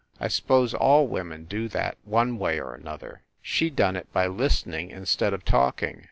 [0.19, 4.25] I s pose all women do that, one way or another; she done it by
[4.25, 5.99] listening instead of talking.